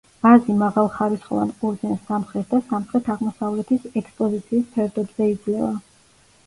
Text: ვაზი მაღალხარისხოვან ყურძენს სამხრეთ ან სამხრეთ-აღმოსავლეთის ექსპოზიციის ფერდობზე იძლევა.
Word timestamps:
ვაზი 0.25 0.53
მაღალხარისხოვან 0.61 1.51
ყურძენს 1.59 2.01
სამხრეთ 2.07 2.57
ან 2.59 2.65
სამხრეთ-აღმოსავლეთის 2.73 3.87
ექსპოზიციის 4.03 4.69
ფერდობზე 4.75 5.31
იძლევა. 5.37 5.75